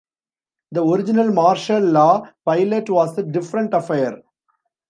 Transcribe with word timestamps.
The 0.71 0.83
original 0.83 1.31
"Marshall 1.31 1.79
Law" 1.83 2.27
pilot 2.43 2.89
was 2.89 3.15
a 3.19 3.23
different 3.23 3.75
affair. 3.75 4.23